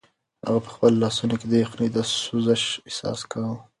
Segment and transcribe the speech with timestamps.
[0.45, 3.57] هغه په خپلو لاسو کې د یخنۍ د سوزش احساس کاوه.